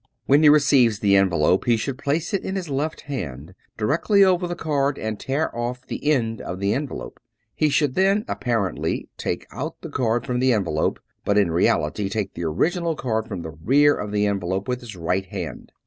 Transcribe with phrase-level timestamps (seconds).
[0.25, 4.47] When he receives the envelope he should place it in his left hand directly over
[4.47, 7.17] the card and tear off the end of the en velope.
[7.53, 12.33] He should then apparently take out the card from the envelope, but in reality take
[12.33, 15.71] the original card from the rear of the envelope with his right hand.